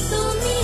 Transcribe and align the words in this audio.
তুমি 0.00 0.61